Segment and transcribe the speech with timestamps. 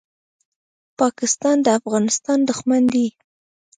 [0.99, 3.07] پاکستان د افغانستان دښمن دی.